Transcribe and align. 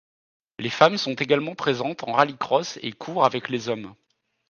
Les 0.57 0.71
femmes 0.71 0.97
sont 0.97 1.13
également 1.13 1.53
présentes 1.53 2.01
en 2.05 2.13
rallycross 2.13 2.79
et 2.81 2.91
courent 2.91 3.23
avec 3.23 3.49
les 3.49 3.69
hommes. 3.69 3.93